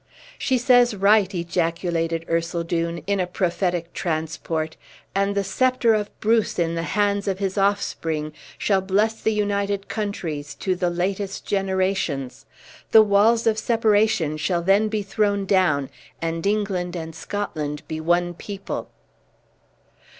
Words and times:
"She 0.39 0.57
says 0.57 0.95
right!" 0.95 1.31
ejaculated 1.31 2.25
Ercildown, 2.27 3.03
in 3.05 3.19
a 3.19 3.27
prophetic 3.27 3.93
transport; 3.93 4.75
"and 5.13 5.35
the 5.35 5.43
scepter 5.43 5.93
of 5.93 6.09
Bruce, 6.19 6.57
in 6.57 6.73
the 6.73 6.81
hands 6.97 7.27
of 7.27 7.37
his 7.37 7.55
offspring, 7.55 8.33
shall 8.57 8.81
bless 8.81 9.21
the 9.21 9.31
united 9.31 9.87
countries 9.89 10.55
to 10.55 10.75
the 10.75 10.89
latest 10.89 11.45
generations! 11.45 12.47
The 12.89 13.03
walls 13.03 13.45
of 13.45 13.59
separation 13.59 14.37
shall 14.37 14.63
then 14.63 14.87
be 14.87 15.03
thrown 15.03 15.45
down, 15.45 15.91
and 16.19 16.47
England 16.47 16.95
and 16.95 17.13
Scotland 17.13 17.83
be 17.87 17.99
one 18.01 18.33
people." 18.33 18.89